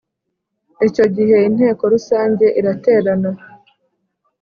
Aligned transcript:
Icyo 0.87 1.05
gihe 1.15 1.35
Inteko 1.49 1.83
Rusange 1.93 2.45
iraterana 2.59 3.31